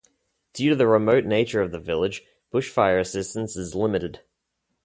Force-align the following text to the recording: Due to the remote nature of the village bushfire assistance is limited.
Due 0.53 0.67
to 0.71 0.75
the 0.75 0.87
remote 0.87 1.25
nature 1.25 1.61
of 1.61 1.69
the 1.71 1.77
village 1.79 2.23
bushfire 2.51 2.99
assistance 2.99 3.55
is 3.55 3.75
limited. 3.75 4.21